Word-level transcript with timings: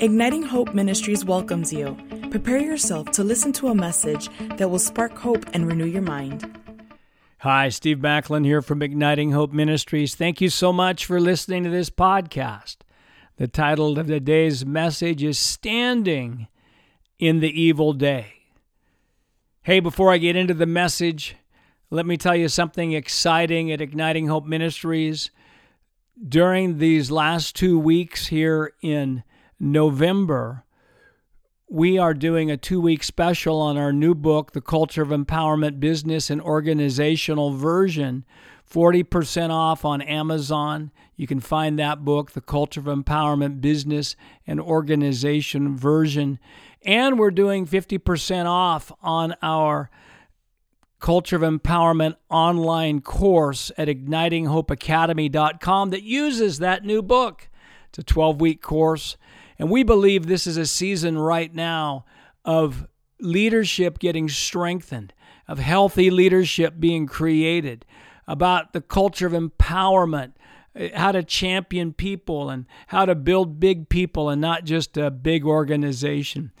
Igniting 0.00 0.44
Hope 0.44 0.74
Ministries 0.74 1.24
welcomes 1.24 1.72
you. 1.72 1.96
Prepare 2.30 2.60
yourself 2.60 3.10
to 3.10 3.24
listen 3.24 3.52
to 3.54 3.66
a 3.66 3.74
message 3.74 4.28
that 4.56 4.70
will 4.70 4.78
spark 4.78 5.18
hope 5.18 5.44
and 5.54 5.66
renew 5.66 5.86
your 5.86 6.02
mind. 6.02 6.56
Hi, 7.38 7.68
Steve 7.68 7.98
Backlund 7.98 8.44
here 8.44 8.62
from 8.62 8.80
Igniting 8.80 9.32
Hope 9.32 9.52
Ministries. 9.52 10.14
Thank 10.14 10.40
you 10.40 10.50
so 10.50 10.72
much 10.72 11.04
for 11.04 11.18
listening 11.18 11.64
to 11.64 11.70
this 11.70 11.90
podcast. 11.90 12.76
The 13.38 13.48
title 13.48 13.98
of 13.98 14.06
the 14.06 14.20
day's 14.20 14.64
message 14.64 15.24
is 15.24 15.36
Standing 15.36 16.46
in 17.18 17.40
the 17.40 17.60
Evil 17.60 17.92
Day. 17.92 18.34
Hey, 19.62 19.80
before 19.80 20.12
I 20.12 20.18
get 20.18 20.36
into 20.36 20.54
the 20.54 20.64
message, 20.64 21.34
let 21.90 22.06
me 22.06 22.16
tell 22.16 22.36
you 22.36 22.48
something 22.48 22.92
exciting 22.92 23.72
at 23.72 23.80
Igniting 23.80 24.28
Hope 24.28 24.46
Ministries. 24.46 25.32
During 26.24 26.78
these 26.78 27.10
last 27.10 27.56
two 27.56 27.80
weeks 27.80 28.28
here 28.28 28.74
in 28.80 29.24
November, 29.60 30.64
we 31.68 31.98
are 31.98 32.14
doing 32.14 32.50
a 32.50 32.56
two 32.56 32.80
week 32.80 33.02
special 33.02 33.60
on 33.60 33.76
our 33.76 33.92
new 33.92 34.14
book, 34.14 34.52
The 34.52 34.60
Culture 34.60 35.02
of 35.02 35.08
Empowerment 35.08 35.80
Business 35.80 36.30
and 36.30 36.40
Organizational 36.40 37.52
Version. 37.52 38.24
40% 38.70 39.50
off 39.50 39.84
on 39.84 40.02
Amazon. 40.02 40.92
You 41.16 41.26
can 41.26 41.40
find 41.40 41.78
that 41.78 42.04
book, 42.04 42.32
The 42.32 42.40
Culture 42.40 42.80
of 42.80 42.86
Empowerment 42.86 43.60
Business 43.60 44.16
and 44.46 44.60
Organization 44.60 45.76
Version. 45.76 46.38
And 46.84 47.18
we're 47.18 47.30
doing 47.30 47.66
50% 47.66 48.46
off 48.46 48.92
on 49.02 49.34
our 49.42 49.90
Culture 51.00 51.36
of 51.36 51.42
Empowerment 51.42 52.16
online 52.28 53.00
course 53.00 53.72
at 53.78 53.88
ignitinghopeacademy.com 53.88 55.90
that 55.90 56.02
uses 56.02 56.58
that 56.58 56.84
new 56.84 57.02
book. 57.02 57.48
It's 57.88 57.98
a 57.98 58.02
12 58.02 58.40
week 58.40 58.60
course. 58.60 59.16
And 59.58 59.70
we 59.70 59.82
believe 59.82 60.26
this 60.26 60.46
is 60.46 60.56
a 60.56 60.66
season 60.66 61.18
right 61.18 61.52
now 61.52 62.04
of 62.44 62.86
leadership 63.20 63.98
getting 63.98 64.28
strengthened, 64.28 65.12
of 65.48 65.58
healthy 65.58 66.10
leadership 66.10 66.74
being 66.78 67.06
created, 67.06 67.84
about 68.26 68.72
the 68.72 68.80
culture 68.80 69.26
of 69.26 69.32
empowerment, 69.32 70.32
eh, 70.76 70.90
how 70.94 71.12
to 71.12 71.22
champion 71.22 71.92
people 71.92 72.50
and 72.50 72.66
how 72.88 73.04
to 73.04 73.14
build 73.14 73.58
big 73.58 73.88
people 73.88 74.28
and 74.28 74.40
not 74.40 74.64
just 74.64 74.96
a 74.96 75.10
big 75.10 75.44
organization. 75.44 76.52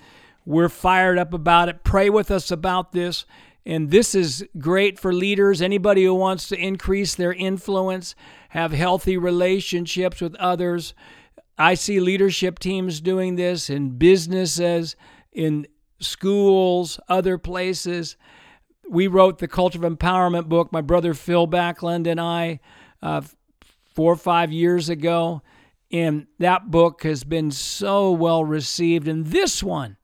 We're 0.44 0.70
fired 0.70 1.18
up 1.18 1.34
about 1.34 1.68
it. 1.68 1.84
Pray 1.84 2.08
with 2.08 2.30
us 2.30 2.50
about 2.50 2.92
this. 2.92 3.26
And 3.66 3.90
this 3.90 4.14
is 4.14 4.46
great 4.58 4.98
for 4.98 5.12
leaders, 5.12 5.60
anybody 5.60 6.04
who 6.04 6.14
wants 6.14 6.48
to 6.48 6.58
increase 6.58 7.14
their 7.14 7.34
influence, 7.34 8.14
have 8.50 8.72
healthy 8.72 9.18
relationships 9.18 10.22
with 10.22 10.34
others, 10.36 10.94
I 11.58 11.74
see 11.74 11.98
leadership 11.98 12.58
teams 12.60 13.00
doing 13.00 13.34
this 13.34 13.68
in 13.68 13.98
businesses, 13.98 14.94
in 15.32 15.66
schools, 16.00 17.00
other 17.08 17.36
places. 17.36 18.16
We 18.88 19.08
wrote 19.08 19.38
the 19.38 19.48
Culture 19.48 19.84
of 19.84 19.92
Empowerment 19.92 20.48
book, 20.48 20.72
my 20.72 20.80
brother 20.80 21.14
Phil 21.14 21.48
Backlund 21.48 22.06
and 22.06 22.20
I, 22.20 22.60
uh, 23.02 23.22
four 23.94 24.12
or 24.12 24.16
five 24.16 24.52
years 24.52 24.88
ago. 24.88 25.42
And 25.90 26.26
that 26.38 26.70
book 26.70 27.02
has 27.02 27.24
been 27.24 27.50
so 27.50 28.12
well 28.12 28.44
received. 28.44 29.08
And 29.08 29.26
this 29.26 29.62
one, 29.62 29.96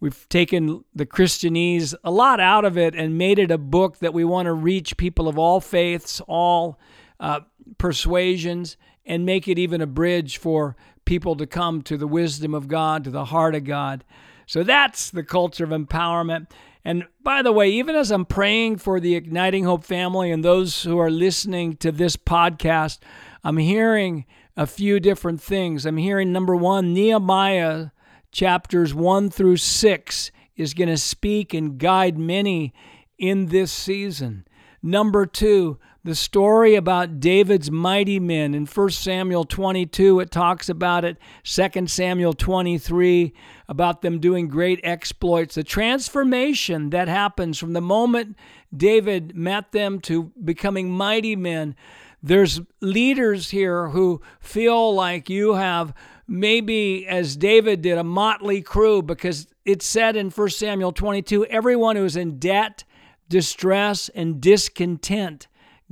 we've 0.00 0.26
taken 0.28 0.84
the 0.94 1.06
Christianese, 1.06 1.94
a 2.02 2.10
lot 2.10 2.40
out 2.40 2.64
of 2.64 2.78
it, 2.78 2.94
and 2.94 3.18
made 3.18 3.38
it 3.38 3.50
a 3.50 3.58
book 3.58 3.98
that 3.98 4.14
we 4.14 4.24
want 4.24 4.46
to 4.46 4.52
reach 4.52 4.96
people 4.96 5.28
of 5.28 5.38
all 5.38 5.60
faiths, 5.60 6.20
all 6.26 6.78
uh, 7.20 7.40
persuasions, 7.78 8.76
and 9.04 9.26
make 9.26 9.48
it 9.48 9.58
even 9.58 9.80
a 9.80 9.86
bridge 9.86 10.38
for 10.38 10.76
people 11.04 11.36
to 11.36 11.46
come 11.46 11.82
to 11.82 11.96
the 11.96 12.06
wisdom 12.06 12.54
of 12.54 12.68
God, 12.68 13.04
to 13.04 13.10
the 13.10 13.26
heart 13.26 13.54
of 13.54 13.64
God. 13.64 14.04
So 14.46 14.62
that's 14.62 15.10
the 15.10 15.22
culture 15.22 15.64
of 15.64 15.70
empowerment. 15.70 16.48
And 16.84 17.06
by 17.22 17.42
the 17.42 17.52
way, 17.52 17.70
even 17.70 17.96
as 17.96 18.10
I'm 18.10 18.26
praying 18.26 18.76
for 18.78 19.00
the 19.00 19.14
Igniting 19.14 19.64
Hope 19.64 19.84
family 19.84 20.30
and 20.30 20.44
those 20.44 20.82
who 20.82 20.98
are 20.98 21.10
listening 21.10 21.76
to 21.78 21.90
this 21.90 22.16
podcast, 22.16 22.98
I'm 23.42 23.56
hearing 23.56 24.26
a 24.56 24.66
few 24.66 25.00
different 25.00 25.40
things. 25.40 25.86
I'm 25.86 25.96
hearing 25.96 26.32
number 26.32 26.54
one, 26.54 26.92
Nehemiah 26.92 27.88
chapters 28.32 28.92
one 28.92 29.30
through 29.30 29.56
six 29.56 30.30
is 30.56 30.74
going 30.74 30.88
to 30.88 30.98
speak 30.98 31.54
and 31.54 31.78
guide 31.78 32.18
many 32.18 32.74
in 33.18 33.46
this 33.46 33.72
season. 33.72 34.46
Number 34.82 35.24
two, 35.24 35.78
the 36.04 36.14
story 36.14 36.74
about 36.74 37.18
David's 37.18 37.70
mighty 37.70 38.20
men 38.20 38.54
in 38.54 38.66
1 38.66 38.90
Samuel 38.90 39.44
22, 39.44 40.20
it 40.20 40.30
talks 40.30 40.68
about 40.68 41.02
it. 41.02 41.16
2 41.44 41.86
Samuel 41.86 42.34
23, 42.34 43.32
about 43.70 44.02
them 44.02 44.20
doing 44.20 44.46
great 44.46 44.80
exploits. 44.84 45.54
The 45.54 45.64
transformation 45.64 46.90
that 46.90 47.08
happens 47.08 47.58
from 47.58 47.72
the 47.72 47.80
moment 47.80 48.36
David 48.76 49.34
met 49.34 49.72
them 49.72 49.98
to 50.00 50.30
becoming 50.44 50.90
mighty 50.90 51.36
men. 51.36 51.74
There's 52.22 52.60
leaders 52.80 53.48
here 53.48 53.88
who 53.88 54.20
feel 54.40 54.94
like 54.94 55.30
you 55.30 55.54
have 55.54 55.94
maybe, 56.28 57.06
as 57.06 57.34
David 57.34 57.80
did, 57.80 57.96
a 57.96 58.04
motley 58.04 58.60
crew 58.60 59.00
because 59.00 59.46
it 59.64 59.80
said 59.80 60.16
in 60.16 60.28
1 60.28 60.50
Samuel 60.50 60.92
22 60.92 61.46
everyone 61.46 61.96
who's 61.96 62.16
in 62.16 62.38
debt, 62.38 62.84
distress, 63.30 64.10
and 64.10 64.38
discontent 64.38 65.48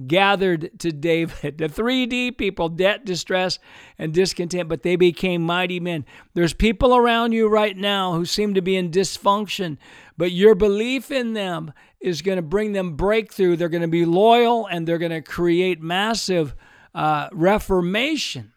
gathered 0.06 0.78
to 0.80 0.92
David. 0.92 1.58
The 1.58 1.68
3D 1.68 2.36
people, 2.36 2.68
debt, 2.68 3.04
distress, 3.04 3.58
and 3.98 4.12
discontent, 4.12 4.68
but 4.68 4.82
they 4.82 4.96
became 4.96 5.42
mighty 5.42 5.80
men. 5.80 6.04
There's 6.34 6.54
people 6.54 6.96
around 6.96 7.32
you 7.32 7.48
right 7.48 7.76
now 7.76 8.14
who 8.14 8.24
seem 8.24 8.54
to 8.54 8.62
be 8.62 8.76
in 8.76 8.90
dysfunction, 8.90 9.78
but 10.16 10.32
your 10.32 10.54
belief 10.54 11.10
in 11.10 11.34
them 11.34 11.72
is 12.00 12.22
going 12.22 12.36
to 12.36 12.42
bring 12.42 12.72
them 12.72 12.96
breakthrough. 12.96 13.56
They're 13.56 13.68
going 13.68 13.82
to 13.82 13.88
be 13.88 14.04
loyal 14.04 14.66
and 14.66 14.86
they're 14.86 14.98
going 14.98 15.12
to 15.12 15.22
create 15.22 15.80
massive 15.80 16.54
uh, 16.94 17.28
reformation. 17.32 18.52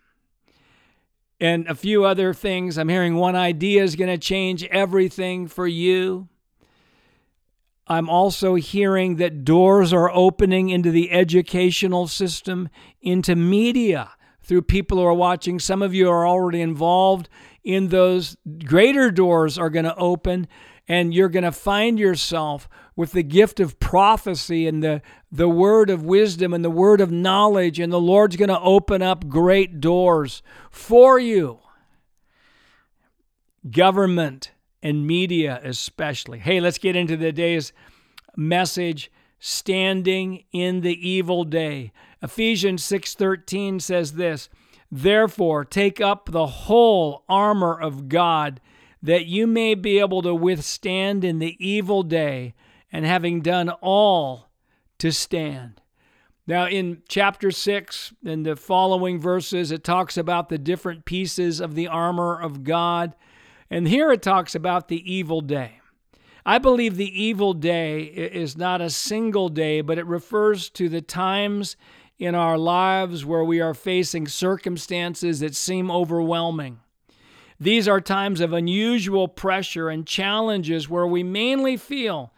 And 1.40 1.68
a 1.68 1.76
few 1.76 2.06
other 2.06 2.34
things. 2.34 2.78
I'm 2.78 2.90
hearing 2.90 3.16
one 3.16 3.36
idea 3.36 3.84
is 3.84 3.98
going 3.98 4.10
to 4.10 4.18
change 4.18 4.64
everything 4.66 5.48
for 5.48 5.68
you. 5.68 6.30
I'm 7.88 8.10
also 8.10 8.56
hearing 8.56 9.18
that 9.18 9.46
doors 9.46 9.94
are 9.94 10.10
opening 10.12 10.70
into 10.70 10.90
the 10.90 11.12
educational 11.12 12.08
system, 12.08 12.70
into 13.02 13.36
media 13.36 14.12
through 14.42 14.64
people 14.64 14.98
who 14.98 15.04
are 15.06 15.14
watching. 15.14 15.60
Some 15.60 15.82
of 15.82 15.94
you 15.94 16.10
are 16.10 16.28
already 16.28 16.62
involved 16.62 17.30
in 17.64 17.90
those. 17.90 18.38
Greater 18.66 19.12
doors 19.12 19.60
are 19.60 19.70
going 19.70 19.86
to 19.86 19.96
open, 19.98 20.48
and 20.88 21.14
you're 21.14 21.30
going 21.30 21.44
to 21.44 21.52
find 21.52 22.00
yourself 22.00 22.68
with 22.96 23.12
the 23.12 23.24
gift 23.24 23.60
of 23.60 23.80
prophecy 23.80 24.68
and 24.68 24.82
the, 24.82 25.02
the 25.32 25.50
word 25.50 25.90
of 25.92 26.04
wisdom 26.04 26.54
and 26.54 26.66
the 26.66 26.72
word 26.72 27.02
of 27.02 27.12
knowledge, 27.12 27.80
and 27.80 27.94
the 27.94 28.00
Lord's 28.00 28.36
going 28.36 28.50
to 28.50 28.60
open 28.62 29.04
up 29.04 29.28
great 29.28 29.80
doors 29.80 30.42
for 30.72 31.20
you. 31.20 31.60
Government 33.70 34.52
and 34.86 35.08
media 35.08 35.60
especially. 35.64 36.38
Hey, 36.38 36.60
let's 36.60 36.78
get 36.78 36.96
into 36.96 37.18
today's 37.18 37.74
message 38.38 39.12
standing 39.40 40.44
in 40.52 40.82
the 40.82 41.10
evil 41.10 41.44
day. 41.44 41.92
Ephesians 42.22 42.84
6:13 42.84 43.80
says 43.80 44.14
this, 44.14 44.48
"Therefore 44.92 45.66
take 45.66 46.00
up 46.00 46.30
the 46.30 46.46
whole 46.46 47.24
armor 47.28 47.74
of 47.74 48.10
God, 48.10 48.62
that 49.02 49.26
you 49.26 49.48
may 49.48 49.74
be 49.74 49.98
able 49.98 50.22
to 50.22 50.36
withstand 50.36 51.24
in 51.24 51.40
the 51.40 51.58
evil 51.60 52.04
day, 52.04 52.54
and 52.92 53.08
having 53.08 53.42
done 53.42 53.72
all 53.82 54.52
to 55.00 55.12
stand." 55.12 55.82
Now, 56.46 56.68
in 56.68 57.02
chapter 57.10 57.50
6 57.50 58.14
and 58.24 58.46
the 58.46 58.56
following 58.56 59.18
verses, 59.18 59.72
it 59.72 59.84
talks 59.84 60.16
about 60.16 60.50
the 60.50 60.60
different 60.60 61.06
pieces 61.06 61.60
of 61.60 61.74
the 61.74 61.88
armor 61.88 62.40
of 62.40 62.64
God. 62.64 63.16
And 63.70 63.88
here 63.88 64.12
it 64.12 64.22
talks 64.22 64.56
about 64.56 64.88
the 64.88 65.12
evil 65.12 65.42
day. 65.42 65.80
I 66.46 66.60
believe 66.60 66.96
the 66.96 67.24
evil 67.24 67.54
day 67.54 68.04
is 68.04 68.56
not 68.56 68.80
a 68.80 68.92
single 68.92 69.50
day, 69.50 69.82
but 69.82 69.98
it 69.98 70.06
refers 70.06 70.70
to 70.72 70.88
the 70.88 71.02
times 71.02 71.76
in 72.20 72.36
our 72.36 72.58
lives 72.58 73.26
where 73.26 73.44
we 73.44 73.60
are 73.60 73.74
facing 73.74 74.28
circumstances 74.28 75.40
that 75.40 75.56
seem 75.56 75.90
overwhelming. 75.90 76.80
These 77.60 77.88
are 77.88 78.02
times 78.02 78.42
of 78.42 78.54
unusual 78.54 79.28
pressure 79.28 79.90
and 79.90 80.06
challenges 80.06 80.90
where 80.90 81.08
we 81.08 81.24
mainly 81.24 81.78
feel 81.78 82.32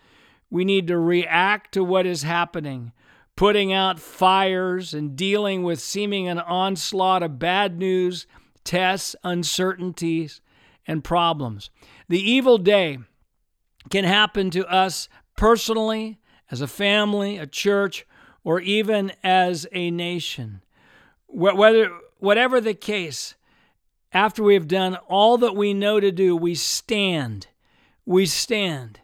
we 0.49 0.63
need 0.63 0.87
to 0.87 0.97
react 0.97 1.73
to 1.73 1.83
what 1.83 2.05
is 2.05 2.23
happening, 2.23 2.93
putting 3.35 3.73
out 3.73 3.99
fires 3.99 4.93
and 4.93 5.15
dealing 5.15 5.63
with 5.63 5.81
seeming 5.81 6.27
an 6.27 6.39
onslaught 6.39 7.23
of 7.23 7.39
bad 7.39 7.77
news, 7.77 8.25
tests, 8.63 9.15
uncertainties, 9.23 10.39
and 10.87 11.03
problems. 11.03 11.69
The 12.07 12.19
evil 12.19 12.57
day 12.57 12.99
can 13.89 14.05
happen 14.05 14.49
to 14.51 14.65
us 14.67 15.09
personally, 15.35 16.19
as 16.49 16.61
a 16.61 16.67
family, 16.67 17.37
a 17.37 17.45
church, 17.45 18.07
or 18.43 18.59
even 18.61 19.11
as 19.23 19.67
a 19.71 19.91
nation. 19.91 20.61
Whether, 21.27 21.91
whatever 22.19 22.61
the 22.61 22.73
case, 22.73 23.35
after 24.13 24.41
we 24.41 24.53
have 24.53 24.67
done 24.67 24.95
all 25.07 25.37
that 25.39 25.55
we 25.55 25.73
know 25.73 25.99
to 25.99 26.11
do, 26.11 26.35
we 26.35 26.55
stand. 26.55 27.47
We 28.05 28.25
stand. 28.25 29.01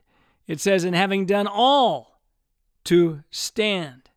It 0.48 0.62
says, 0.62 0.86
in 0.86 0.94
having 0.94 1.26
done 1.26 1.48
all 1.48 2.20
to 2.86 3.24
stand 3.30 4.10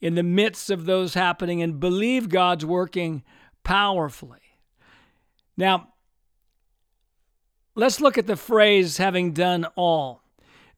in 0.00 0.14
the 0.14 0.22
midst 0.22 0.70
of 0.70 0.84
those 0.84 1.14
happening 1.14 1.62
and 1.62 1.78
believe 1.78 2.28
God's 2.28 2.64
working 2.64 3.22
powerfully. 3.62 4.40
Now, 5.56 5.91
let's 7.74 8.00
look 8.00 8.18
at 8.18 8.26
the 8.26 8.36
phrase 8.36 8.98
having 8.98 9.32
done 9.32 9.66
all. 9.76 10.22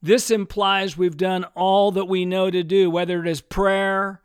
This 0.01 0.29
implies 0.29 0.97
we've 0.97 1.17
done 1.17 1.45
all 1.55 1.91
that 1.91 2.05
we 2.05 2.25
know 2.25 2.51
to 2.51 2.63
do, 2.63 2.89
whether 2.89 3.21
it 3.21 3.27
is 3.27 3.41
prayer, 3.41 4.21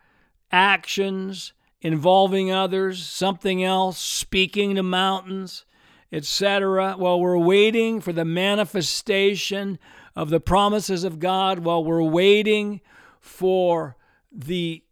actions, 0.52 1.52
involving 1.80 2.50
others, 2.50 3.04
something 3.06 3.64
else, 3.64 3.98
speaking 3.98 4.74
to 4.74 4.82
mountains, 4.82 5.64
etc. 6.12 6.94
While 6.96 7.20
we're 7.20 7.38
waiting 7.38 8.00
for 8.00 8.12
the 8.12 8.24
manifestation 8.24 9.78
of 10.14 10.28
the 10.28 10.40
promises 10.40 11.04
of 11.04 11.18
God, 11.18 11.60
while 11.60 11.82
we're 11.82 12.02
waiting 12.02 12.80
for 13.20 13.96
the 14.30 14.82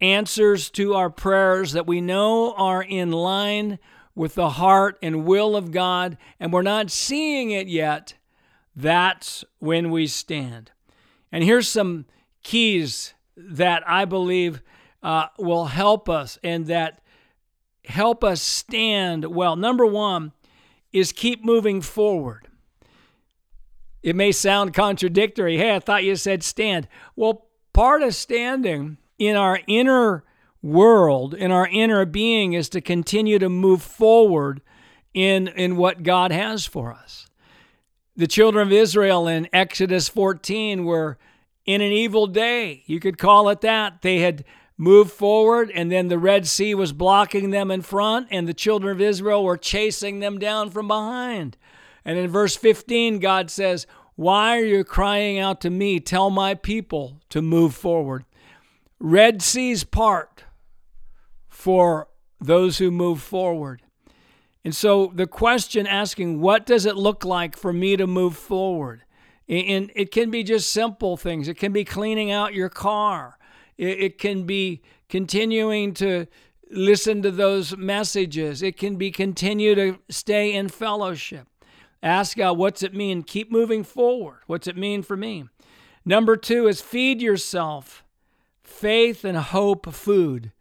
answers 0.00 0.70
to 0.70 0.94
our 0.94 1.10
prayers 1.10 1.72
that 1.72 1.86
we 1.86 2.00
know 2.00 2.54
are 2.54 2.82
in 2.82 3.10
line 3.10 3.78
with 4.18 4.34
the 4.34 4.50
heart 4.50 4.98
and 5.00 5.24
will 5.24 5.54
of 5.54 5.70
God, 5.70 6.18
and 6.40 6.52
we're 6.52 6.62
not 6.62 6.90
seeing 6.90 7.52
it 7.52 7.68
yet, 7.68 8.14
that's 8.74 9.44
when 9.60 9.90
we 9.90 10.06
stand. 10.06 10.72
And 11.30 11.44
here's 11.44 11.68
some 11.68 12.04
keys 12.42 13.14
that 13.36 13.82
I 13.88 14.04
believe 14.04 14.60
uh, 15.02 15.26
will 15.38 15.66
help 15.66 16.08
us 16.08 16.38
and 16.42 16.66
that 16.66 17.00
help 17.84 18.24
us 18.24 18.42
stand 18.42 19.24
well. 19.24 19.54
Number 19.54 19.86
one 19.86 20.32
is 20.92 21.12
keep 21.12 21.44
moving 21.44 21.80
forward. 21.80 22.48
It 24.02 24.16
may 24.16 24.32
sound 24.32 24.74
contradictory. 24.74 25.58
Hey, 25.58 25.76
I 25.76 25.78
thought 25.78 26.04
you 26.04 26.16
said 26.16 26.42
stand. 26.42 26.88
Well, 27.14 27.46
part 27.72 28.02
of 28.02 28.14
standing 28.14 28.98
in 29.18 29.36
our 29.36 29.60
inner 29.68 30.24
world, 30.62 31.34
in 31.34 31.50
our 31.50 31.68
inner 31.68 32.04
being, 32.04 32.52
is 32.52 32.68
to 32.70 32.80
continue 32.80 33.38
to 33.38 33.48
move 33.48 33.82
forward 33.82 34.60
in, 35.14 35.48
in 35.48 35.76
what 35.76 36.02
God 36.02 36.32
has 36.32 36.66
for 36.66 36.92
us. 36.92 37.26
The 38.16 38.26
children 38.26 38.66
of 38.66 38.72
Israel 38.72 39.28
in 39.28 39.48
Exodus 39.52 40.08
14 40.08 40.84
were 40.84 41.18
in 41.64 41.80
an 41.80 41.92
evil 41.92 42.26
day. 42.26 42.82
You 42.86 42.98
could 42.98 43.18
call 43.18 43.48
it 43.48 43.60
that. 43.60 44.02
They 44.02 44.18
had 44.20 44.44
moved 44.76 45.12
forward, 45.12 45.70
and 45.74 45.90
then 45.90 46.08
the 46.08 46.18
Red 46.18 46.46
Sea 46.46 46.74
was 46.74 46.92
blocking 46.92 47.50
them 47.50 47.70
in 47.70 47.82
front, 47.82 48.28
and 48.30 48.48
the 48.48 48.54
children 48.54 48.92
of 48.92 49.00
Israel 49.00 49.44
were 49.44 49.56
chasing 49.56 50.20
them 50.20 50.38
down 50.38 50.70
from 50.70 50.88
behind. 50.88 51.56
And 52.04 52.18
in 52.18 52.30
verse 52.30 52.56
15, 52.56 53.18
God 53.18 53.50
says, 53.50 53.86
Why 54.14 54.56
are 54.56 54.64
you 54.64 54.82
crying 54.82 55.38
out 55.38 55.60
to 55.60 55.70
me? 55.70 56.00
Tell 56.00 56.30
my 56.30 56.54
people 56.54 57.20
to 57.28 57.42
move 57.42 57.74
forward. 57.74 58.24
Red 58.98 59.42
Seas 59.42 59.84
part 59.84 60.37
for 61.58 62.06
those 62.40 62.78
who 62.78 62.88
move 62.88 63.20
forward. 63.20 63.82
And 64.64 64.72
so 64.72 65.10
the 65.12 65.26
question 65.26 65.88
asking, 65.88 66.40
what 66.40 66.64
does 66.64 66.86
it 66.86 66.94
look 66.94 67.24
like 67.24 67.56
for 67.56 67.72
me 67.72 67.96
to 67.96 68.06
move 68.06 68.36
forward? 68.36 69.02
And 69.48 69.90
it 69.96 70.12
can 70.12 70.30
be 70.30 70.44
just 70.44 70.70
simple 70.70 71.16
things. 71.16 71.48
It 71.48 71.54
can 71.54 71.72
be 71.72 71.84
cleaning 71.84 72.30
out 72.30 72.54
your 72.54 72.68
car. 72.68 73.38
It 73.76 74.18
can 74.18 74.44
be 74.44 74.82
continuing 75.08 75.94
to 75.94 76.26
listen 76.70 77.22
to 77.22 77.32
those 77.32 77.76
messages. 77.76 78.62
It 78.62 78.76
can 78.76 78.94
be 78.94 79.10
continue 79.10 79.74
to 79.74 79.98
stay 80.08 80.54
in 80.54 80.68
fellowship. 80.68 81.48
Ask 82.04 82.36
God, 82.36 82.56
what's 82.56 82.84
it 82.84 82.94
mean? 82.94 83.24
Keep 83.24 83.50
moving 83.50 83.82
forward. 83.82 84.42
What's 84.46 84.68
it 84.68 84.76
mean 84.76 85.02
for 85.02 85.16
me? 85.16 85.48
Number 86.04 86.36
two 86.36 86.68
is 86.68 86.80
feed 86.80 87.20
yourself 87.20 88.04
faith 88.62 89.24
and 89.24 89.36
hope 89.36 89.92
food. 89.92 90.52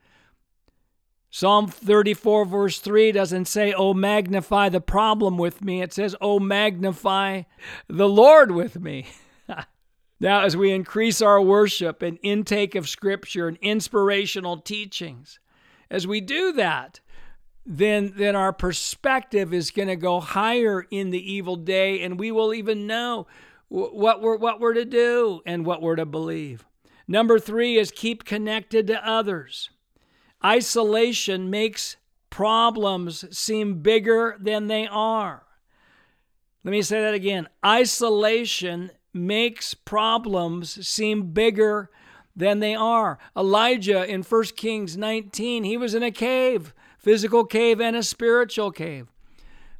Psalm 1.29 1.67
34, 1.67 2.45
verse 2.45 2.79
3 2.79 3.11
doesn't 3.11 3.45
say, 3.45 3.73
Oh, 3.73 3.93
magnify 3.93 4.69
the 4.69 4.81
problem 4.81 5.37
with 5.37 5.63
me. 5.63 5.81
It 5.81 5.93
says, 5.93 6.15
Oh, 6.21 6.39
magnify 6.39 7.43
the 7.87 8.07
Lord 8.07 8.51
with 8.51 8.79
me. 8.79 9.07
now, 10.19 10.41
as 10.41 10.55
we 10.55 10.71
increase 10.71 11.21
our 11.21 11.41
worship 11.41 12.01
and 12.01 12.17
intake 12.23 12.75
of 12.75 12.87
Scripture 12.87 13.47
and 13.47 13.57
inspirational 13.61 14.57
teachings, 14.57 15.39
as 15.89 16.07
we 16.07 16.21
do 16.21 16.53
that, 16.53 17.01
then, 17.65 18.13
then 18.15 18.35
our 18.35 18.53
perspective 18.53 19.53
is 19.53 19.71
going 19.71 19.89
to 19.89 19.97
go 19.97 20.21
higher 20.21 20.85
in 20.89 21.09
the 21.09 21.33
evil 21.33 21.57
day, 21.57 22.01
and 22.01 22.17
we 22.17 22.31
will 22.31 22.53
even 22.53 22.87
know 22.87 23.27
what 23.67 24.21
we're, 24.21 24.37
what 24.37 24.61
we're 24.61 24.73
to 24.73 24.85
do 24.85 25.41
and 25.45 25.65
what 25.65 25.81
we're 25.81 25.97
to 25.97 26.05
believe. 26.05 26.65
Number 27.05 27.37
three 27.37 27.77
is 27.77 27.91
keep 27.91 28.23
connected 28.23 28.87
to 28.87 29.05
others. 29.05 29.69
Isolation 30.43 31.49
makes 31.49 31.97
problems 32.29 33.25
seem 33.35 33.81
bigger 33.81 34.37
than 34.39 34.67
they 34.67 34.87
are. 34.87 35.43
Let 36.63 36.71
me 36.71 36.81
say 36.81 37.01
that 37.01 37.13
again. 37.13 37.47
Isolation 37.65 38.91
makes 39.13 39.73
problems 39.73 40.87
seem 40.87 41.31
bigger 41.31 41.89
than 42.35 42.59
they 42.59 42.75
are. 42.75 43.17
Elijah 43.35 44.05
in 44.05 44.21
1 44.21 44.43
Kings 44.55 44.95
19, 44.95 45.63
he 45.63 45.77
was 45.77 45.95
in 45.95 46.03
a 46.03 46.11
cave, 46.11 46.73
physical 46.99 47.45
cave 47.45 47.81
and 47.81 47.95
a 47.95 48.03
spiritual 48.03 48.71
cave. 48.71 49.07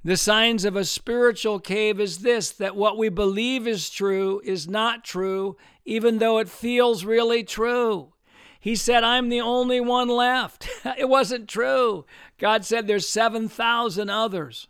The 0.04 0.18
signs 0.18 0.63
of 0.65 0.75
a 0.75 0.86
spiritual 0.86 1.59
cave 1.59 2.00
is 2.00 2.19
this 2.19 2.51
that 2.51 2.75
what 2.75 2.98
we 2.98 3.09
believe 3.09 3.68
is 3.68 3.89
true 3.89 4.42
is 4.44 4.68
not 4.68 5.04
true, 5.04 5.57
even 5.86 6.18
though 6.18 6.39
it 6.39 6.50
feels 6.50 7.04
really 7.04 7.44
true. 7.44 8.13
He 8.59 8.75
said, 8.75 9.04
I'm 9.04 9.30
the 9.30 9.42
only 9.42 9.80
one 9.80 10.07
left. 10.07 10.68
it 10.98 11.09
wasn't 11.09 11.48
true. 11.48 12.06
God 12.38 12.65
said 12.65 12.88
there's 12.88 13.07
7,000 13.07 14.09
others 14.09 14.68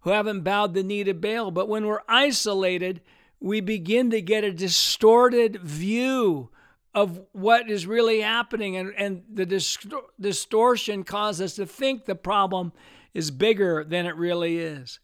who 0.00 0.10
haven't 0.10 0.42
bowed 0.42 0.74
the 0.74 0.82
knee 0.82 1.04
to 1.04 1.14
Baal. 1.14 1.50
But 1.50 1.68
when 1.68 1.86
we're 1.86 2.02
isolated, 2.08 3.00
we 3.40 3.60
begin 3.60 4.10
to 4.10 4.20
get 4.20 4.44
a 4.44 4.52
distorted 4.52 5.60
view 5.62 6.50
of 6.94 7.20
what 7.32 7.68
is 7.68 7.86
really 7.86 8.20
happening. 8.20 8.76
And, 8.76 8.94
and 8.96 9.22
the 9.32 9.46
dist- 9.46 9.92
distortion 10.20 11.04
causes 11.04 11.52
us 11.52 11.56
to 11.56 11.66
think 11.66 12.04
the 12.04 12.14
problem 12.14 12.72
is 13.12 13.30
bigger 13.30 13.84
than 13.84 14.06
it 14.06 14.16
really 14.16 14.58
is. 14.58 14.98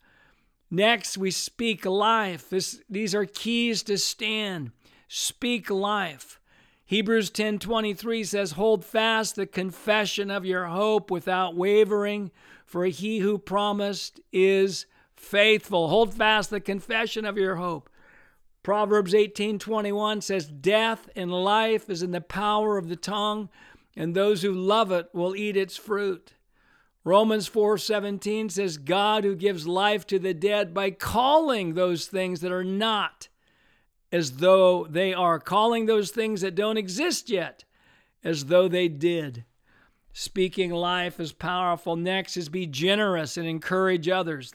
Next, 0.71 1.19
we 1.19 1.31
speak 1.31 1.85
life. 1.85 2.49
This, 2.49 2.81
these 2.89 3.15
are 3.15 3.27
keys 3.27 3.83
to 3.85 3.99
stand. 3.99 4.71
Speak 5.07 5.69
life. 5.69 6.41
Hebrews 6.93 7.31
10:23 7.31 8.23
says, 8.23 8.53
"Hold 8.53 8.85
fast 8.85 9.35
the 9.35 9.47
confession 9.47 10.31
of 10.31 10.45
your 10.45 10.67
hope 10.67 11.11
without 11.11 11.57
wavering, 11.57 12.31
for 12.67 12.85
he 12.85 13.21
who 13.21 13.39
promised 13.39 14.21
is 14.31 14.85
faithful." 15.17 15.89
Hold 15.89 16.13
fast 16.13 16.51
the 16.51 16.61
confession 16.61 17.25
of 17.25 17.39
your 17.39 17.57
hope. 17.57 17.89
Proverbs 18.63 19.15
18:21 19.15 20.21
says, 20.21 20.49
"Death 20.49 21.09
and 21.17 21.33
life 21.33 21.89
is 21.89 22.03
in 22.03 22.11
the 22.11 22.21
power 22.21 22.77
of 22.77 22.91
the 22.91 22.97
tongue, 22.97 23.49
and 23.97 24.15
those 24.15 24.43
who 24.43 24.53
love 24.53 24.93
it 24.93 25.09
will 25.15 25.35
eat 25.35 25.57
its 25.57 25.79
fruit." 25.79 26.35
Romans 27.05 27.49
4:17 27.49 28.51
says 28.51 28.77
God 28.77 29.25
who 29.25 29.35
gives 29.35 29.67
life 29.67 30.07
to 30.09 30.19
the 30.19 30.35
dead 30.35 30.75
by 30.75 30.91
calling 30.91 31.73
those 31.73 32.07
things 32.07 32.43
that 32.43 32.53
are 32.53 32.63
not 32.63 33.29
as 34.13 34.33
though 34.37 34.87
they 34.89 35.15
are 35.15 35.41
calling 35.41 35.87
those 35.87 36.11
things 36.11 36.43
that 36.43 36.55
don't 36.55 36.77
exist 36.77 37.31
yet 37.31 37.65
as 38.23 38.45
though 38.45 38.69
they 38.69 38.87
did. 38.87 39.45
Speaking 40.13 40.71
life 40.71 41.19
is 41.19 41.33
powerful. 41.33 41.97
Next 41.97 42.37
is 42.37 42.51
be 42.51 42.67
generous 42.67 43.39
and 43.39 43.47
encourage 43.47 44.09
others. 44.09 44.53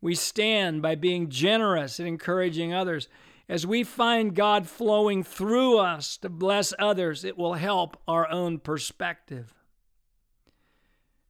We 0.00 0.14
stand 0.14 0.80
by 0.80 0.94
being 0.94 1.28
generous 1.28 1.98
and 1.98 2.08
encouraging 2.08 2.72
others. 2.72 3.08
As 3.48 3.66
we 3.66 3.84
find 3.84 4.34
God 4.34 4.66
flowing 4.66 5.22
through 5.22 5.78
us 5.78 6.16
to 6.18 6.30
bless 6.30 6.72
others, 6.78 7.24
it 7.24 7.36
will 7.36 7.54
help 7.54 7.98
our 8.08 8.28
own 8.30 8.58
perspective. 8.58 9.52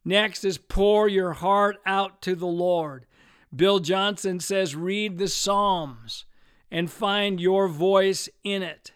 Next 0.05 0.45
is 0.45 0.57
pour 0.57 1.07
your 1.07 1.33
heart 1.33 1.77
out 1.85 2.21
to 2.23 2.35
the 2.35 2.47
Lord. 2.47 3.05
Bill 3.53 3.79
Johnson 3.79 4.39
says, 4.39 4.75
read 4.75 5.17
the 5.17 5.27
Psalms 5.27 6.25
and 6.73 6.89
find 6.89 7.39
your 7.39 7.67
voice 7.67 8.27
in 8.43 8.63
it. 8.63 8.93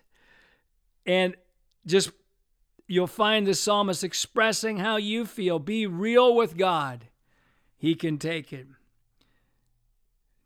And 1.05 1.35
just, 1.85 2.09
you'll 2.87 3.05
find 3.05 3.45
the 3.45 3.53
psalmist 3.53 4.03
expressing 4.03 4.79
how 4.79 4.97
you 4.97 5.27
feel. 5.27 5.59
Be 5.59 5.85
real 5.85 6.35
with 6.35 6.57
God, 6.57 7.05
He 7.77 7.93
can 7.93 8.17
take 8.17 8.51
it. 8.51 8.65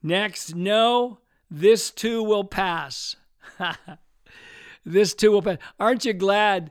Next, 0.03 0.53
know 0.53 1.19
this 1.49 1.89
too 1.89 2.21
will 2.21 2.43
pass. 2.43 3.15
this 4.85 5.13
too 5.13 5.31
will 5.31 5.41
pass. 5.41 5.57
Aren't 5.79 6.03
you 6.03 6.11
glad 6.11 6.69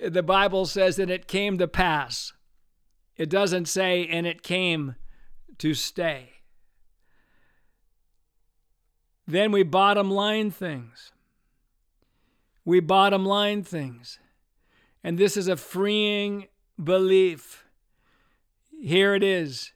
the 0.00 0.22
Bible 0.22 0.66
says 0.66 0.96
that 0.96 1.10
it 1.10 1.26
came 1.26 1.58
to 1.58 1.66
pass? 1.66 2.32
It 3.16 3.28
doesn't 3.28 3.66
say, 3.66 4.06
and 4.06 4.24
it 4.24 4.44
came 4.44 4.94
to 5.58 5.74
stay. 5.74 6.35
Then 9.26 9.52
we 9.52 9.62
bottom 9.62 10.10
line 10.10 10.50
things. 10.50 11.12
We 12.64 12.80
bottom 12.80 13.24
line 13.24 13.62
things. 13.62 14.18
And 15.02 15.18
this 15.18 15.36
is 15.36 15.48
a 15.48 15.56
freeing 15.56 16.48
belief. 16.82 17.64
Here 18.80 19.14
it 19.14 19.22
is. 19.22 19.72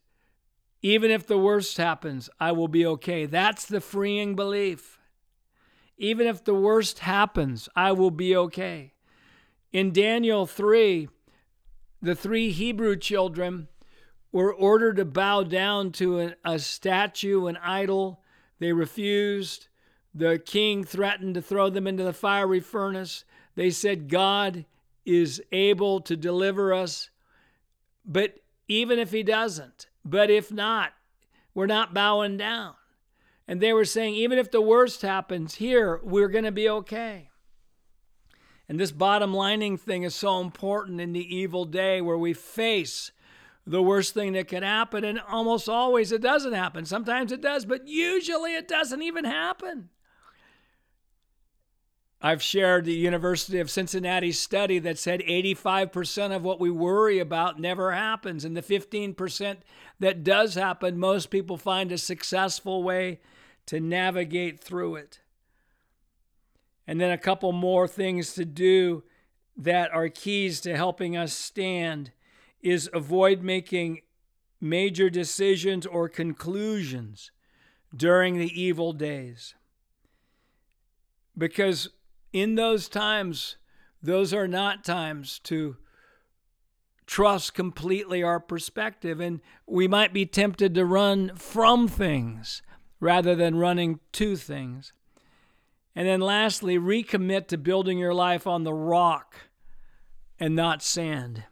Even 0.83 1.11
if 1.11 1.27
the 1.27 1.39
worst 1.39 1.77
happens, 1.77 2.31
I 2.39 2.53
will 2.53 2.69
be 2.69 2.87
okay. 2.87 3.27
That's 3.27 3.67
the 3.67 3.81
freeing 3.81 4.35
belief. 4.35 4.99
Even 5.99 6.27
if 6.27 6.43
the 6.43 6.55
worst 6.55 7.01
happens, 7.01 7.69
I 7.77 7.93
will 7.93 8.11
be 8.11 8.35
okay. 8.35 8.95
In 9.73 9.93
Daniel 9.93 10.47
3, 10.47 11.09
the 12.01 12.15
three 12.15 12.51
Hebrew 12.51 12.97
children 12.97 13.69
were 14.33 14.53
ordered 14.53 14.97
to 14.97 15.05
bow 15.05 15.43
down 15.43 15.93
to 15.93 16.21
a, 16.21 16.35
a 16.45 16.59
statue, 16.59 17.47
an 17.47 17.59
idol. 17.59 18.23
They 18.61 18.73
refused. 18.73 19.67
The 20.15 20.39
king 20.39 20.85
threatened 20.85 21.35
to 21.35 21.43
throw 21.43 21.71
them 21.71 21.87
into 21.87 22.05
the 22.05 22.13
fiery 22.13 22.61
furnace. 22.61 23.25
They 23.57 23.71
said, 23.71 24.09
God 24.09 24.65
is 25.05 25.43
able 25.51 26.01
to 26.03 26.17
deliver 26.17 26.73
us. 26.73 27.11
But 28.05 28.37
even 28.69 28.99
if 28.99 29.11
he 29.11 29.23
doesn't, 29.23 29.89
but 30.05 30.31
if 30.31 30.53
not, 30.53 30.93
we're 31.55 31.67
not 31.67 31.95
bowing 31.95 32.37
down. 32.37 32.75
And 33.49 33.61
they 33.61 33.73
were 33.73 33.85
saying, 33.85 34.15
even 34.15 34.39
if 34.39 34.51
the 34.51 34.61
worst 34.61 35.03
happens 35.03 35.57
here, 35.57 36.01
we're 36.05 36.29
going 36.29 36.45
to 36.45 36.53
be 36.53 36.69
okay. 36.69 37.31
And 38.69 38.79
this 38.79 38.93
bottom 38.93 39.35
lining 39.35 39.77
thing 39.77 40.05
is 40.05 40.15
so 40.15 40.41
important 40.41 41.01
in 41.01 41.13
the 41.13 41.37
evil 41.37 41.65
day 41.65 42.01
where 42.01 42.19
we 42.19 42.33
face 42.33 43.11
the 43.67 43.83
worst 43.83 44.15
thing 44.15 44.33
that 44.33 44.49
can 44.49 44.63
happen. 44.63 45.05
And 45.05 45.21
almost 45.29 45.69
always 45.69 46.13
it 46.13 46.23
doesn't 46.23 46.53
happen. 46.53 46.85
Sometimes 46.85 47.33
it 47.33 47.41
does, 47.41 47.65
but 47.65 47.87
usually 47.87 48.55
it 48.55 48.69
doesn't 48.69 49.03
even 49.03 49.25
happen. 49.25 49.91
I've 52.23 52.43
shared 52.43 52.85
the 52.85 52.93
University 52.93 53.61
of 53.61 53.71
Cincinnati 53.71 54.33
study 54.33 54.79
that 54.81 54.99
said 54.99 55.21
85% 55.21 56.37
of 56.37 56.43
what 56.43 56.61
we 56.61 56.71
worry 56.71 57.19
about 57.19 57.59
never 57.59 57.93
happens. 57.93 58.45
And 58.45 58.55
the 58.55 58.63
15% 58.63 59.57
that 60.01 60.23
does 60.23 60.55
happen, 60.55 60.99
most 60.99 61.31
people 61.31 61.57
find 61.57 61.91
a 61.91 61.97
successful 61.97 62.83
way 62.83 63.21
to 63.67 63.81
navigate 63.81 64.61
through 64.61 64.97
it. 64.97 65.21
And 66.87 67.01
then 67.01 67.11
a 67.11 67.19
couple 67.19 67.53
more 67.53 67.89
things 67.89 68.35
to 68.35 68.45
do 68.45 69.05
that 69.57 69.91
are 69.93 70.09
keys 70.09 70.61
to 70.63 70.77
helping 70.77 71.17
us 71.17 71.33
stand 71.33 72.11
is 72.63 72.91
avoid 72.93 73.43
making 73.43 74.03
major 74.61 75.09
decisions 75.09 75.87
or 75.87 76.09
conclusions 76.09 77.31
during 77.95 78.39
the 78.39 78.61
evil 78.61 78.93
days. 78.93 79.55
Because 81.37 81.89
in 82.33 82.55
those 82.55 82.89
times, 82.89 83.57
those 84.03 84.35
are 84.35 84.49
not 84.49 84.85
times 84.85 85.39
to 85.41 85.77
trust 87.07 87.55
completely 87.55 88.23
our 88.23 88.39
perspective. 88.39 89.21
And 89.21 89.41
we 89.67 89.89
might 89.89 90.13
be 90.13 90.27
tempted 90.27 90.75
to 90.75 90.85
run 90.85 91.35
from 91.35 91.89
things 91.89 92.63
rather 93.01 93.35
than 93.35 93.57
running 93.57 94.01
to 94.13 94.37
things. 94.37 94.93
And 95.97 96.07
then 96.07 96.21
lastly, 96.21 96.79
recommit 96.79 97.49
to 97.49 97.59
building 97.59 97.99
your 97.99 98.15
life 98.15 98.47
on 98.47 98.63
the 98.63 98.73
rock 98.73 99.35
and 100.39 100.55
not 100.55 100.83
sand. 100.83 101.45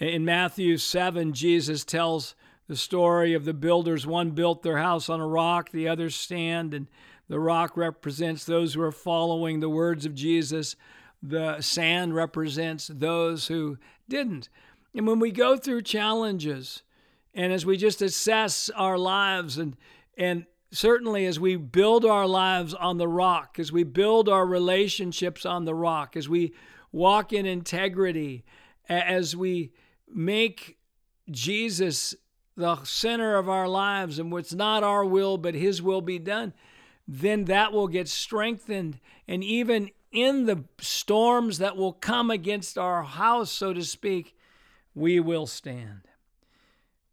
In 0.00 0.24
Matthew 0.24 0.76
7, 0.76 1.32
Jesus 1.34 1.84
tells 1.84 2.34
the 2.66 2.76
story 2.76 3.32
of 3.32 3.44
the 3.44 3.54
builders. 3.54 4.04
One 4.04 4.32
built 4.32 4.64
their 4.64 4.78
house 4.78 5.08
on 5.08 5.20
a 5.20 5.26
rock, 5.26 5.70
the 5.70 5.86
other 5.86 6.10
stand, 6.10 6.74
and 6.74 6.88
the 7.28 7.38
rock 7.38 7.76
represents 7.76 8.44
those 8.44 8.74
who 8.74 8.82
are 8.82 8.90
following 8.90 9.60
the 9.60 9.68
words 9.68 10.04
of 10.04 10.16
Jesus. 10.16 10.74
The 11.22 11.60
sand 11.60 12.12
represents 12.12 12.88
those 12.88 13.46
who 13.46 13.78
didn't. 14.08 14.48
And 14.96 15.06
when 15.06 15.20
we 15.20 15.30
go 15.30 15.56
through 15.56 15.82
challenges, 15.82 16.82
and 17.32 17.52
as 17.52 17.64
we 17.64 17.76
just 17.76 18.02
assess 18.02 18.70
our 18.70 18.98
lives, 18.98 19.58
and, 19.58 19.76
and 20.18 20.46
certainly 20.72 21.24
as 21.24 21.38
we 21.38 21.54
build 21.54 22.04
our 22.04 22.26
lives 22.26 22.74
on 22.74 22.98
the 22.98 23.08
rock, 23.08 23.60
as 23.60 23.70
we 23.70 23.84
build 23.84 24.28
our 24.28 24.44
relationships 24.44 25.46
on 25.46 25.66
the 25.66 25.74
rock, 25.74 26.16
as 26.16 26.28
we 26.28 26.52
walk 26.90 27.32
in 27.32 27.46
integrity, 27.46 28.44
as 28.88 29.36
we 29.36 29.70
make 30.14 30.78
Jesus 31.30 32.14
the 32.56 32.82
center 32.84 33.36
of 33.36 33.48
our 33.48 33.66
lives, 33.68 34.18
and 34.18 34.32
it's 34.34 34.54
not 34.54 34.84
our 34.84 35.04
will, 35.04 35.36
but 35.36 35.54
His 35.54 35.82
will 35.82 36.00
be 36.00 36.18
done 36.18 36.52
then 37.06 37.44
that 37.44 37.72
will 37.72 37.88
get 37.88 38.08
strengthened. 38.08 38.98
And 39.28 39.44
even 39.44 39.90
in 40.10 40.46
the 40.46 40.64
storms 40.80 41.58
that 41.58 41.76
will 41.76 41.92
come 41.92 42.30
against 42.30 42.78
our 42.78 43.02
house, 43.02 43.50
so 43.50 43.72
to 43.72 43.84
speak, 43.84 44.36
we 44.94 45.20
will 45.20 45.46
stand. 45.46 46.08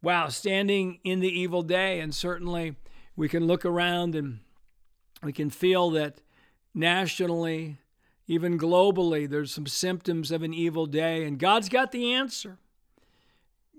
Wow, 0.02 0.28
standing 0.28 0.98
in 1.04 1.20
the 1.20 1.28
evil 1.28 1.62
day. 1.62 2.00
And 2.00 2.14
certainly 2.14 2.76
we 3.16 3.28
can 3.28 3.46
look 3.46 3.64
around 3.64 4.14
and 4.14 4.40
we 5.22 5.32
can 5.32 5.50
feel 5.50 5.90
that 5.90 6.20
nationally, 6.74 7.78
even 8.26 8.58
globally, 8.58 9.28
there's 9.28 9.52
some 9.52 9.66
symptoms 9.66 10.30
of 10.30 10.42
an 10.42 10.54
evil 10.54 10.86
day. 10.86 11.24
And 11.24 11.38
God's 11.38 11.68
got 11.68 11.92
the 11.92 12.12
answer. 12.12 12.58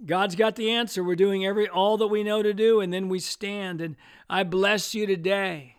God's 0.05 0.35
got 0.35 0.55
the 0.55 0.71
answer. 0.71 1.03
We're 1.03 1.15
doing 1.15 1.45
every 1.45 1.67
all 1.67 1.97
that 1.97 2.07
we 2.07 2.23
know 2.23 2.43
to 2.43 2.53
do, 2.53 2.81
and 2.81 2.91
then 2.91 3.09
we 3.09 3.19
stand. 3.19 3.81
And 3.81 3.95
I 4.29 4.43
bless 4.43 4.93
you 4.93 5.05
today 5.05 5.73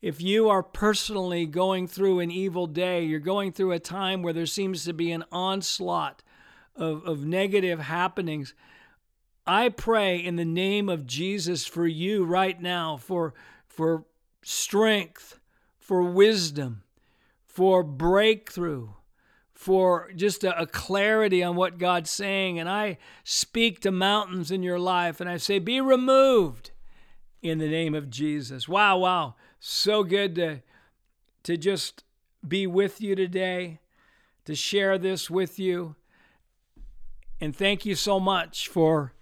if 0.00 0.22
you 0.22 0.48
are 0.48 0.62
personally 0.62 1.46
going 1.46 1.88
through 1.88 2.20
an 2.20 2.30
evil 2.30 2.66
day, 2.66 3.04
you're 3.04 3.18
going 3.18 3.52
through 3.52 3.72
a 3.72 3.80
time 3.80 4.22
where 4.22 4.32
there 4.32 4.46
seems 4.46 4.84
to 4.84 4.92
be 4.92 5.10
an 5.10 5.24
onslaught 5.32 6.22
of, 6.76 7.04
of 7.04 7.24
negative 7.24 7.80
happenings, 7.80 8.54
I 9.46 9.70
pray 9.70 10.18
in 10.18 10.36
the 10.36 10.44
name 10.44 10.88
of 10.88 11.06
Jesus 11.06 11.66
for 11.66 11.86
you 11.86 12.24
right 12.24 12.60
now 12.60 12.96
for, 12.96 13.34
for 13.66 14.04
strength, 14.42 15.40
for 15.78 16.02
wisdom, 16.02 16.82
for 17.46 17.82
breakthrough, 17.82 18.90
for 19.58 20.08
just 20.14 20.44
a, 20.44 20.56
a, 20.56 20.68
clarity 20.68 21.42
on 21.42 21.56
what 21.56 21.78
God's 21.78 22.10
saying. 22.10 22.60
And 22.60 22.68
I 22.68 22.96
speak 23.24 23.80
to 23.80 23.90
mountains 23.90 24.52
in 24.52 24.62
your 24.62 24.78
life 24.78 25.20
and 25.20 25.28
I 25.28 25.36
say, 25.36 25.58
Be 25.58 25.80
removed 25.80 26.70
in 27.42 27.58
the 27.58 27.66
name 27.66 27.92
of 27.92 28.08
Jesus. 28.08 28.68
Wow, 28.68 28.98
wow. 28.98 29.34
So 29.58 30.04
good 30.04 30.36
to, 30.36 30.62
to 31.42 31.56
just 31.56 32.04
be 32.46 32.68
with 32.68 33.00
you 33.00 33.16
today, 33.16 33.80
to 34.44 34.54
share 34.54 34.96
this 34.96 35.28
with 35.28 35.58
you. 35.58 35.96
And 37.40 37.54
thank 37.54 37.84
you 37.84 37.96
so 37.96 38.20
much 38.20 38.68
for 38.68 39.12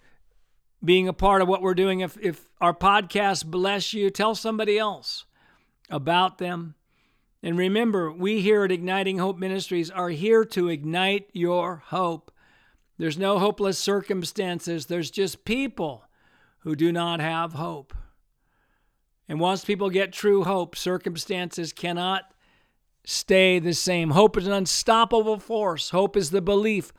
being 0.84 1.08
a 1.08 1.14
part 1.14 1.40
of 1.40 1.48
what 1.48 1.62
we're 1.62 1.72
doing. 1.72 2.00
If, 2.00 2.18
if 2.20 2.46
our 2.60 2.74
podcast 2.74 3.46
bless 3.46 3.94
you, 3.94 4.10
tell 4.10 4.34
somebody 4.34 4.78
else 4.78 5.24
about 5.88 6.36
them. 6.36 6.74
And 7.42 7.56
remember, 7.56 8.10
we 8.10 8.40
here 8.40 8.64
at 8.64 8.72
Igniting 8.72 9.18
Hope 9.18 9.38
Ministries 9.38 9.90
are 9.90 10.10
here 10.10 10.44
to 10.46 10.68
ignite 10.68 11.28
your 11.32 11.82
hope. 11.86 12.30
There's 12.98 13.18
no 13.18 13.38
hopeless 13.38 13.78
circumstances, 13.78 14.86
there's 14.86 15.10
just 15.10 15.44
people 15.44 16.04
who 16.60 16.74
do 16.74 16.90
not 16.90 17.20
have 17.20 17.52
hope. 17.52 17.94
And 19.28 19.38
once 19.38 19.64
people 19.64 19.90
get 19.90 20.12
true 20.12 20.44
hope, 20.44 20.76
circumstances 20.76 21.72
cannot 21.72 22.32
stay 23.04 23.58
the 23.58 23.74
same. 23.74 24.10
Hope 24.10 24.36
is 24.36 24.46
an 24.46 24.52
unstoppable 24.52 25.38
force. 25.38 25.90
Hope 25.90 26.16
is 26.16 26.30
the 26.30 26.40
belief 26.40 26.92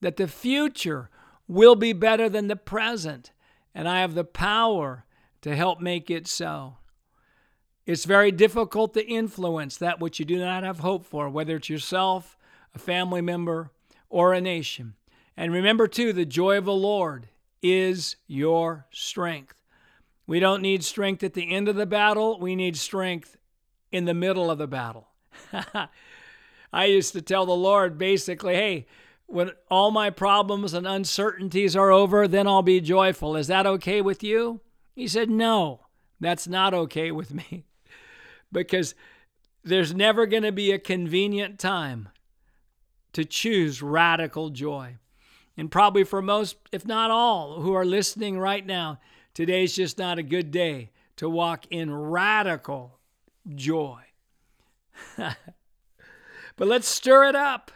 that 0.00 0.16
the 0.16 0.28
future 0.28 1.10
will 1.46 1.74
be 1.74 1.92
better 1.92 2.28
than 2.28 2.48
the 2.48 2.56
present, 2.56 3.32
and 3.74 3.88
I 3.88 4.00
have 4.00 4.14
the 4.14 4.24
power 4.24 5.04
to 5.42 5.56
help 5.56 5.80
make 5.80 6.10
it 6.10 6.26
so. 6.26 6.76
It's 7.86 8.04
very 8.04 8.30
difficult 8.30 8.94
to 8.94 9.06
influence 9.06 9.76
that 9.78 10.00
which 10.00 10.18
you 10.18 10.24
do 10.24 10.38
not 10.38 10.62
have 10.62 10.80
hope 10.80 11.04
for, 11.04 11.28
whether 11.28 11.56
it's 11.56 11.70
yourself, 11.70 12.36
a 12.74 12.78
family 12.78 13.20
member, 13.20 13.70
or 14.08 14.32
a 14.32 14.40
nation. 14.40 14.94
And 15.36 15.52
remember, 15.52 15.88
too, 15.88 16.12
the 16.12 16.26
joy 16.26 16.58
of 16.58 16.64
the 16.66 16.72
Lord 16.72 17.28
is 17.62 18.16
your 18.26 18.86
strength. 18.90 19.54
We 20.26 20.40
don't 20.40 20.62
need 20.62 20.84
strength 20.84 21.22
at 21.22 21.34
the 21.34 21.50
end 21.52 21.68
of 21.68 21.76
the 21.76 21.86
battle, 21.86 22.38
we 22.38 22.54
need 22.54 22.76
strength 22.76 23.36
in 23.90 24.04
the 24.04 24.14
middle 24.14 24.50
of 24.50 24.58
the 24.58 24.68
battle. 24.68 25.08
I 26.72 26.84
used 26.84 27.12
to 27.14 27.22
tell 27.22 27.46
the 27.46 27.52
Lord 27.52 27.98
basically, 27.98 28.54
hey, 28.54 28.86
when 29.26 29.50
all 29.70 29.90
my 29.90 30.10
problems 30.10 30.74
and 30.74 30.86
uncertainties 30.86 31.74
are 31.74 31.90
over, 31.90 32.28
then 32.28 32.46
I'll 32.46 32.62
be 32.62 32.80
joyful. 32.80 33.36
Is 33.36 33.46
that 33.48 33.66
okay 33.66 34.00
with 34.00 34.22
you? 34.22 34.60
He 34.94 35.08
said, 35.08 35.30
no, 35.30 35.86
that's 36.20 36.46
not 36.46 36.74
okay 36.74 37.10
with 37.10 37.32
me. 37.32 37.64
Because 38.52 38.94
there's 39.62 39.94
never 39.94 40.26
going 40.26 40.42
to 40.42 40.52
be 40.52 40.72
a 40.72 40.78
convenient 40.78 41.58
time 41.58 42.08
to 43.12 43.24
choose 43.24 43.82
radical 43.82 44.50
joy. 44.50 44.96
And 45.56 45.70
probably 45.70 46.04
for 46.04 46.22
most, 46.22 46.56
if 46.72 46.86
not 46.86 47.10
all, 47.10 47.60
who 47.60 47.74
are 47.74 47.84
listening 47.84 48.38
right 48.38 48.64
now, 48.64 48.98
Today's 49.32 49.74
just 49.74 49.96
not 49.96 50.18
a 50.18 50.22
good 50.22 50.50
day 50.50 50.90
to 51.16 51.28
walk 51.28 51.64
in 51.70 51.94
radical 51.94 52.98
joy. 53.54 54.00
but 55.16 55.38
let's 56.58 56.88
stir 56.88 57.24
it 57.26 57.36
up. 57.36 57.70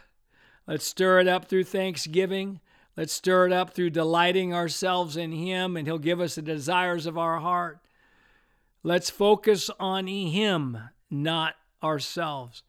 Let's 0.67 0.85
stir 0.85 1.19
it 1.21 1.27
up 1.27 1.45
through 1.45 1.63
thanksgiving. 1.63 2.59
Let's 2.97 3.13
stir 3.13 3.47
it 3.47 3.53
up 3.53 3.73
through 3.73 3.91
delighting 3.91 4.53
ourselves 4.53 5.15
in 5.15 5.31
Him, 5.31 5.77
and 5.77 5.87
He'll 5.87 5.97
give 5.97 6.19
us 6.19 6.35
the 6.35 6.41
desires 6.41 7.05
of 7.05 7.17
our 7.17 7.39
heart. 7.39 7.79
Let's 8.85 9.09
focus 9.09 9.71
on 9.79 10.05
Him, 10.05 10.77
not 11.09 11.55
ourselves. 11.81 12.61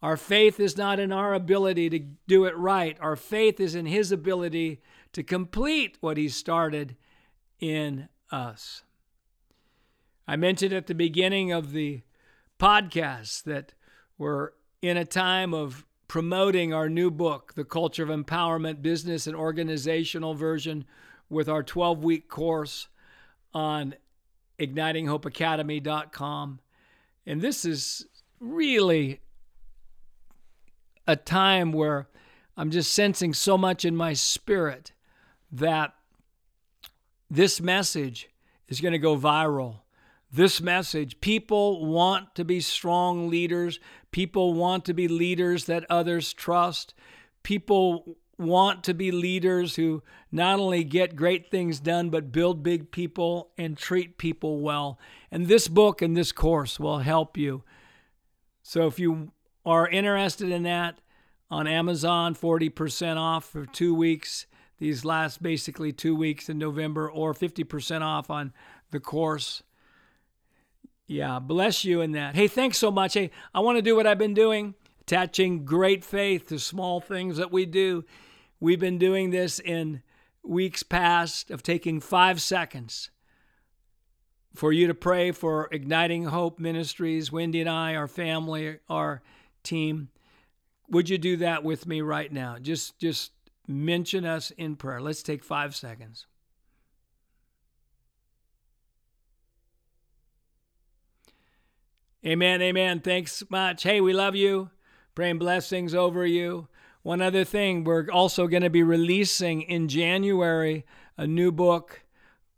Our 0.00 0.16
faith 0.16 0.60
is 0.60 0.76
not 0.76 1.00
in 1.00 1.10
our 1.10 1.34
ability 1.34 1.90
to 1.90 1.98
do 2.28 2.44
it 2.44 2.56
right. 2.56 2.96
Our 3.00 3.16
faith 3.16 3.58
is 3.58 3.74
in 3.74 3.86
His 3.86 4.12
ability 4.12 4.80
to 5.12 5.24
complete 5.24 5.96
what 6.00 6.18
He 6.18 6.28
started 6.28 6.94
in 7.58 8.08
us. 8.30 8.84
I 10.28 10.36
mentioned 10.36 10.72
at 10.72 10.86
the 10.86 10.94
beginning 10.94 11.50
of 11.50 11.72
the 11.72 12.02
podcast 12.60 13.42
that 13.42 13.72
we're 14.18 14.50
in 14.82 14.96
a 14.96 15.04
time 15.04 15.52
of 15.52 15.84
promoting 16.06 16.72
our 16.72 16.88
new 16.88 17.10
book, 17.10 17.54
The 17.56 17.64
Culture 17.64 18.04
of 18.04 18.08
Empowerment 18.08 18.82
Business 18.82 19.26
and 19.26 19.34
Organizational 19.34 20.34
Version, 20.34 20.84
with 21.28 21.48
our 21.48 21.64
12 21.64 22.04
week 22.04 22.28
course 22.28 22.86
on 23.52 23.96
ignitinghopeacademy.com. 24.58 26.60
And 27.26 27.40
this 27.40 27.64
is 27.64 28.06
really 28.40 29.20
a 31.06 31.16
time 31.16 31.72
where 31.72 32.08
I'm 32.56 32.70
just 32.70 32.92
sensing 32.92 33.34
so 33.34 33.58
much 33.58 33.84
in 33.84 33.96
my 33.96 34.12
spirit 34.12 34.92
that 35.52 35.94
this 37.30 37.60
message 37.60 38.28
is 38.68 38.80
going 38.80 38.92
to 38.92 38.98
go 38.98 39.16
viral. 39.16 39.80
This 40.32 40.60
message, 40.60 41.20
people 41.20 41.86
want 41.86 42.34
to 42.34 42.44
be 42.44 42.60
strong 42.60 43.28
leaders. 43.28 43.78
People 44.10 44.54
want 44.54 44.84
to 44.86 44.94
be 44.94 45.08
leaders 45.08 45.66
that 45.66 45.86
others 45.88 46.32
trust. 46.32 46.94
People 47.42 48.16
want 48.38 48.84
to 48.84 48.94
be 48.94 49.10
leaders 49.10 49.76
who 49.76 50.02
not 50.30 50.58
only 50.58 50.84
get 50.84 51.16
great 51.16 51.50
things 51.50 51.80
done, 51.80 52.10
but 52.10 52.32
build 52.32 52.62
big 52.62 52.90
people 52.90 53.50
and 53.56 53.76
treat 53.76 54.18
people 54.18 54.60
well. 54.60 54.98
And 55.30 55.46
this 55.46 55.68
book 55.68 56.02
and 56.02 56.16
this 56.16 56.32
course 56.32 56.78
will 56.78 56.98
help 56.98 57.36
you. 57.36 57.62
So 58.62 58.86
if 58.86 58.98
you 58.98 59.32
are 59.64 59.88
interested 59.88 60.50
in 60.50 60.64
that, 60.64 61.00
on 61.50 61.66
Amazon, 61.66 62.34
40% 62.34 63.16
off 63.16 63.44
for 63.44 63.66
two 63.66 63.94
weeks, 63.94 64.46
these 64.78 65.04
last 65.04 65.42
basically 65.42 65.92
two 65.92 66.14
weeks 66.14 66.48
in 66.48 66.58
November, 66.58 67.08
or 67.08 67.32
50% 67.32 68.02
off 68.02 68.30
on 68.30 68.52
the 68.90 69.00
course. 69.00 69.62
Yeah, 71.06 71.38
bless 71.38 71.84
you 71.84 72.00
in 72.00 72.12
that. 72.12 72.34
Hey, 72.34 72.48
thanks 72.48 72.78
so 72.78 72.90
much. 72.90 73.14
Hey, 73.14 73.30
I 73.54 73.60
want 73.60 73.78
to 73.78 73.82
do 73.82 73.94
what 73.94 74.06
I've 74.06 74.18
been 74.18 74.34
doing, 74.34 74.74
attaching 75.06 75.64
great 75.64 76.04
faith 76.04 76.48
to 76.48 76.58
small 76.58 77.00
things 77.00 77.36
that 77.36 77.52
we 77.52 77.64
do. 77.64 78.04
We've 78.58 78.80
been 78.80 78.98
doing 78.98 79.30
this 79.30 79.60
in 79.60 80.02
weeks 80.42 80.82
past 80.82 81.48
of 81.48 81.62
taking 81.62 82.00
five 82.00 82.42
seconds 82.42 83.10
for 84.52 84.72
you 84.72 84.88
to 84.88 84.94
pray 84.94 85.30
for 85.30 85.68
Igniting 85.70 86.24
Hope 86.24 86.58
Ministries, 86.58 87.30
Wendy 87.30 87.60
and 87.60 87.70
I, 87.70 87.94
our 87.94 88.08
family, 88.08 88.78
our 88.88 89.22
team. 89.62 90.08
Would 90.88 91.08
you 91.08 91.18
do 91.18 91.36
that 91.36 91.62
with 91.62 91.86
me 91.86 92.00
right 92.00 92.32
now? 92.32 92.56
Just 92.60 92.98
just 92.98 93.30
mention 93.68 94.24
us 94.24 94.50
in 94.52 94.74
prayer. 94.74 95.00
Let's 95.00 95.22
take 95.22 95.44
5 95.44 95.76
seconds. 95.76 96.26
Amen. 102.24 102.60
Amen. 102.60 103.00
Thanks 103.00 103.44
much. 103.50 103.84
Hey, 103.84 104.00
we 104.00 104.12
love 104.12 104.34
you. 104.34 104.70
Praying 105.16 105.38
blessings 105.38 105.94
over 105.94 106.26
you. 106.26 106.68
One 107.02 107.22
other 107.22 107.42
thing, 107.42 107.84
we're 107.84 108.06
also 108.10 108.46
going 108.46 108.62
to 108.62 108.68
be 108.68 108.82
releasing 108.82 109.62
in 109.62 109.88
January 109.88 110.84
a 111.16 111.26
new 111.26 111.50
book 111.50 112.02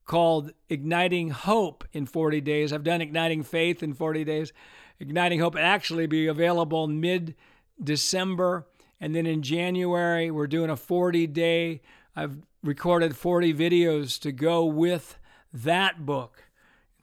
called 0.06 0.50
Igniting 0.68 1.30
Hope 1.30 1.84
in 1.92 2.04
40 2.04 2.40
Days. 2.40 2.72
I've 2.72 2.82
done 2.82 3.00
Igniting 3.00 3.44
Faith 3.44 3.80
in 3.80 3.94
40 3.94 4.24
Days. 4.24 4.52
Igniting 4.98 5.38
Hope 5.38 5.54
will 5.54 5.62
actually 5.62 6.08
be 6.08 6.26
available 6.26 6.88
mid 6.88 7.36
December. 7.80 8.66
And 9.00 9.14
then 9.14 9.24
in 9.24 9.42
January, 9.42 10.28
we're 10.28 10.48
doing 10.48 10.68
a 10.68 10.76
40 10.76 11.28
day. 11.28 11.80
I've 12.16 12.38
recorded 12.64 13.16
40 13.16 13.54
videos 13.54 14.18
to 14.22 14.32
go 14.32 14.64
with 14.64 15.16
that 15.52 16.04
book. 16.04 16.42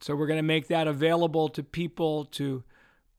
So 0.02 0.18
we're 0.18 0.28
going 0.28 0.36
to 0.36 0.44
make 0.44 0.68
that 0.68 0.90
available 0.90 1.48
to 1.48 1.64
people 1.64 2.26
to 2.26 2.66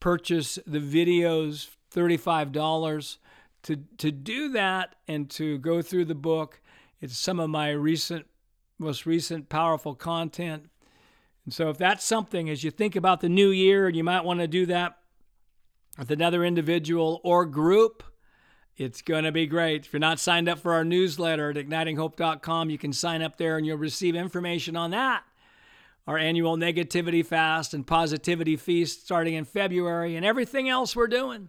purchase 0.01 0.59
the 0.67 0.81
videos, 0.81 1.69
$35. 1.95 3.19
To, 3.65 3.77
to 3.99 4.13
do 4.13 4.51
that 4.51 4.95
and 5.09 5.29
to 5.31 5.59
go 5.59 5.83
through 5.83 6.05
the 6.05 6.15
book, 6.15 6.61
it's 7.01 7.17
some 7.17 7.41
of 7.41 7.51
my 7.51 7.71
recent, 7.71 8.27
most 8.79 9.07
recent 9.07 9.49
powerful 9.49 9.95
content. 9.95 10.71
And 11.45 11.55
so 11.55 11.71
if 11.71 11.79
that's 11.79 12.05
something, 12.05 12.49
as 12.51 12.65
you 12.65 12.71
think 12.71 12.97
about 12.97 13.21
the 13.21 13.29
new 13.29 13.51
year, 13.51 13.87
and 13.87 13.97
you 13.97 14.05
might 14.05 14.25
want 14.25 14.41
to 14.41 14.49
do 14.49 14.67
that 14.67 14.99
with 15.99 16.11
another 16.11 16.45
individual 16.45 17.21
or 17.25 17.47
group, 17.47 18.03
it's 18.77 19.01
going 19.01 19.25
to 19.25 19.33
be 19.33 19.47
great. 19.47 19.87
If 19.87 19.93
you're 19.93 20.01
not 20.01 20.21
signed 20.21 20.49
up 20.49 20.59
for 20.59 20.75
our 20.75 20.85
newsletter 20.85 21.51
at 21.51 21.57
ignitinghope.com, 21.57 22.69
you 22.69 22.79
can 22.79 22.93
sign 22.93 23.23
up 23.23 23.37
there 23.39 23.57
and 23.57 23.67
you'll 23.67 23.79
receive 23.79 24.15
information 24.15 24.77
on 24.77 24.91
that. 24.91 25.23
Our 26.07 26.19
annual 26.19 26.57
negativity 26.57 27.25
fast 27.25 27.75
and 27.75 27.87
positivity 27.87 28.57
feast 28.57 29.05
starting 29.05 29.35
in 29.35 29.45
February 29.45 30.15
and 30.15 30.27
everything 30.27 30.69
else 30.69 30.95
we're 30.95 31.09
doing. 31.09 31.49